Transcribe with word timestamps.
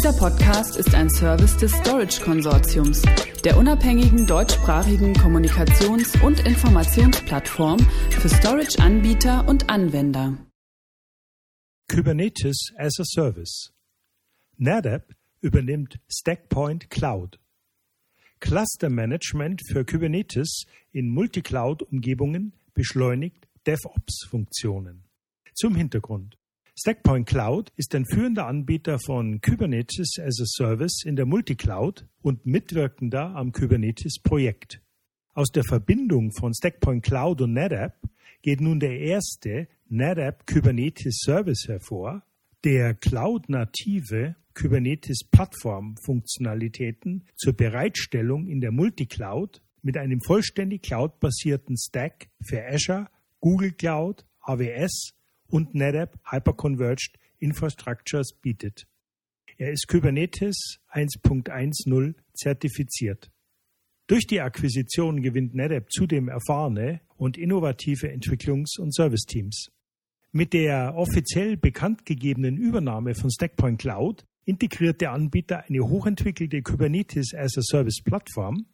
Dieser 0.00 0.14
Podcast 0.14 0.78
ist 0.78 0.94
ein 0.94 1.10
Service 1.10 1.58
des 1.58 1.72
Storage 1.72 2.22
Konsortiums, 2.22 3.02
der 3.44 3.58
unabhängigen 3.58 4.26
deutschsprachigen 4.26 5.12
Kommunikations- 5.12 6.18
und 6.24 6.40
Informationsplattform 6.40 7.78
für 8.08 8.30
Storage-Anbieter 8.30 9.46
und 9.46 9.68
Anwender. 9.68 10.38
Kubernetes 11.92 12.72
as 12.78 12.98
a 12.98 13.04
Service. 13.04 13.74
NetApp 14.56 15.14
übernimmt 15.42 16.00
Stackpoint 16.10 16.88
Cloud. 16.88 17.38
Cluster 18.38 18.88
Management 18.88 19.60
für 19.70 19.84
Kubernetes 19.84 20.64
in 20.92 21.10
Multicloud-Umgebungen 21.10 22.54
beschleunigt 22.72 23.46
DevOps-Funktionen. 23.66 25.04
Zum 25.52 25.74
Hintergrund. 25.74 26.38
Stackpoint 26.82 27.28
Cloud 27.28 27.70
ist 27.76 27.94
ein 27.94 28.06
führender 28.06 28.46
Anbieter 28.46 28.98
von 28.98 29.42
Kubernetes 29.42 30.18
as 30.18 30.40
a 30.40 30.46
Service 30.46 31.02
in 31.04 31.14
der 31.14 31.26
Multicloud 31.26 32.06
und 32.22 32.46
Mitwirkender 32.46 33.36
am 33.36 33.52
Kubernetes-Projekt. 33.52 34.80
Aus 35.34 35.50
der 35.50 35.64
Verbindung 35.64 36.32
von 36.32 36.54
Stackpoint 36.54 37.04
Cloud 37.04 37.42
und 37.42 37.52
NetApp 37.52 38.00
geht 38.40 38.62
nun 38.62 38.80
der 38.80 38.98
erste 38.98 39.68
NetApp 39.90 40.46
Kubernetes 40.46 41.20
Service 41.22 41.68
hervor, 41.68 42.22
der 42.64 42.94
cloud-native 42.94 44.36
Kubernetes-Plattform-Funktionalitäten 44.54 47.26
zur 47.36 47.52
Bereitstellung 47.52 48.46
in 48.46 48.62
der 48.62 48.72
Multicloud 48.72 49.60
mit 49.82 49.98
einem 49.98 50.22
vollständig 50.22 50.80
cloud-basierten 50.80 51.76
Stack 51.76 52.30
für 52.42 52.66
Azure, 52.66 53.08
Google 53.40 53.72
Cloud, 53.72 54.24
AWS 54.40 55.19
und 55.50 55.74
NetApp 55.74 56.18
Hyperconverged 56.30 57.18
Infrastructures 57.38 58.32
bietet. 58.40 58.86
Er 59.56 59.72
ist 59.72 59.88
Kubernetes 59.88 60.78
1.10 60.92 62.14
zertifiziert. 62.34 63.30
Durch 64.06 64.26
die 64.26 64.40
Akquisition 64.40 65.22
gewinnt 65.22 65.54
NetApp 65.54 65.90
zudem 65.90 66.28
erfahrene 66.28 67.00
und 67.16 67.36
innovative 67.36 68.08
Entwicklungs- 68.08 68.80
und 68.80 68.94
Serviceteams. 68.94 69.70
Mit 70.32 70.52
der 70.52 70.94
offiziell 70.96 71.56
bekannt 71.56 72.06
gegebenen 72.06 72.56
Übernahme 72.56 73.14
von 73.14 73.30
Stackpoint 73.30 73.80
Cloud 73.80 74.24
integriert 74.44 75.00
der 75.00 75.12
Anbieter 75.12 75.64
eine 75.68 75.80
hochentwickelte 75.80 76.62
Kubernetes 76.62 77.34
as 77.34 77.56
a 77.58 77.62
Service 77.62 78.02
Plattform, 78.02 78.66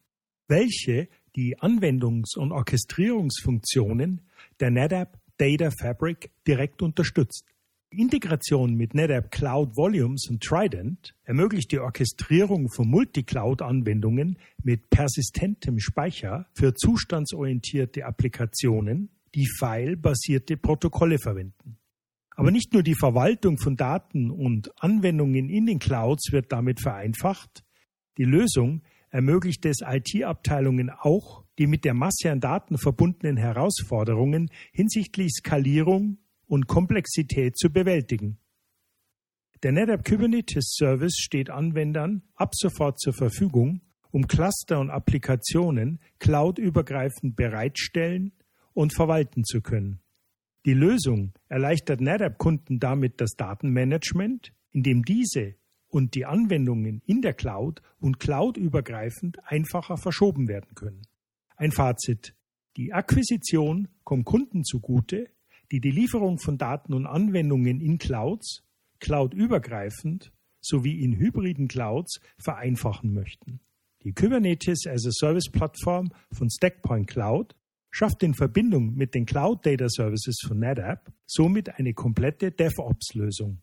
welche 0.49 1.09
die 1.35 1.59
Anwendungs- 1.59 2.37
und 2.39 2.53
Orchestrierungsfunktionen 2.53 4.23
der 4.61 4.71
NetApp 4.71 5.19
Data 5.39 5.71
Fabric 5.71 6.31
direkt 6.47 6.83
unterstützt. 6.83 7.45
Die 7.93 8.01
Integration 8.01 8.75
mit 8.75 8.95
NetApp 8.95 9.31
Cloud 9.31 9.77
Volumes 9.77 10.29
und 10.29 10.43
Trident 10.43 11.15
ermöglicht 11.23 11.71
die 11.71 11.79
Orchestrierung 11.79 12.69
von 12.69 12.89
Multicloud-Anwendungen 12.89 14.39
mit 14.63 14.91
persistentem 14.91 15.79
Speicher 15.79 16.47
für 16.53 16.75
zustandsorientierte 16.75 18.05
Applikationen, 18.05 19.11
die 19.35 19.47
File-basierte 19.47 20.57
Protokolle 20.57 21.19
verwenden. 21.19 21.79
Aber 22.31 22.51
nicht 22.51 22.73
nur 22.75 22.83
die 22.83 22.97
Verwaltung 22.97 23.57
von 23.57 23.77
Daten 23.77 24.31
und 24.31 24.71
Anwendungen 24.83 25.49
in 25.49 25.67
den 25.67 25.79
Clouds 25.79 26.33
wird 26.33 26.53
damit 26.53 26.81
vereinfacht. 26.81 27.65
Die 28.19 28.25
Lösung 28.25 28.83
ermöglicht 29.09 29.65
es 29.65 29.79
IT-Abteilungen 29.81 30.91
auch, 30.91 31.46
die 31.59 31.67
mit 31.67 31.85
der 31.85 31.95
Masse 31.95 32.31
an 32.31 32.41
Daten 32.41 32.79
verbundenen 32.79 33.37
Herausforderungen 33.37 34.51
hinsichtlich 34.73 35.33
Skalierung 35.33 36.19
und 36.47 36.67
Komplexität 36.67 37.57
zu 37.57 37.71
bewältigen. 37.71 38.39
Der 39.63 39.73
NetApp 39.73 40.05
Kubernetes 40.05 40.75
Service 40.77 41.17
steht 41.17 41.51
Anwendern 41.51 42.23
ab 42.35 42.55
sofort 42.55 43.01
zur 43.01 43.15
Verfügung, 43.15 43.81
um 44.11 44.27
Cluster 44.29 44.79
und 44.81 44.91
Applikationen 44.91 45.99
cloudübergreifend 46.19 47.37
bereitstellen 47.37 48.33
und 48.75 48.95
verwalten 48.95 49.45
zu 49.45 49.63
können. 49.63 50.01
Die 50.67 50.75
Lösung 50.75 51.33
erleichtert 51.49 52.01
NetApp-Kunden 52.01 52.81
damit 52.81 53.21
das 53.21 53.33
Datenmanagement, 53.37 54.53
indem 54.73 55.05
diese 55.05 55.55
und 55.89 56.15
die 56.15 56.27
Anwendungen 56.27 57.03
in 57.07 57.23
der 57.23 57.35
Cloud 57.35 57.81
und 57.99 58.19
cloudübergreifend 58.19 59.39
einfacher 59.45 59.97
verschoben 59.97 60.49
werden 60.49 60.75
können. 60.75 61.03
Ein 61.57 61.73
Fazit. 61.73 62.37
Die 62.77 62.93
Akquisition 62.93 63.89
kommt 64.05 64.27
Kunden 64.27 64.63
zugute, 64.63 65.31
die 65.73 65.81
die 65.81 65.91
Lieferung 65.91 66.39
von 66.39 66.59
Daten 66.59 66.93
und 66.93 67.07
Anwendungen 67.07 67.81
in 67.81 67.97
Clouds, 67.97 68.63
cloudübergreifend 69.01 70.35
sowie 70.61 71.03
in 71.03 71.19
hybriden 71.19 71.69
Clouds 71.69 72.21
vereinfachen 72.39 73.15
möchten. 73.15 73.61
Die 74.03 74.13
Kubernetes 74.13 74.87
as 74.87 75.07
a 75.07 75.11
Service 75.11 75.51
Plattform 75.51 76.13
von 76.31 76.51
Stackpoint 76.51 77.09
Cloud 77.09 77.57
schafft 77.91 78.23
in 78.23 78.35
Verbindung 78.35 78.95
mit 78.95 79.15
den 79.15 79.25
Cloud 79.25 79.65
Data 79.65 79.89
Services 79.89 80.43
von 80.47 80.59
NetApp 80.59 81.11
somit 81.25 81.79
eine 81.79 81.95
komplette 81.95 82.53
DevOps-Lösung. 82.53 83.63